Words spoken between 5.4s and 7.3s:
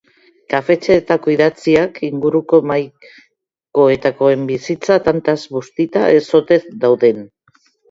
bustita ez ote dauden.